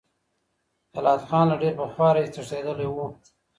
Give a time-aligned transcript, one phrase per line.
[0.95, 2.97] جلات خان له ډیر پخوا راهیسې تښتېدلی و.